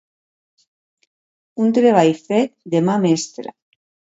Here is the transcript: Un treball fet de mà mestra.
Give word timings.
Un 1.65 1.75
treball 1.79 2.11
fet 2.29 2.53
de 2.75 2.85
mà 2.89 2.99
mestra. 3.07 3.55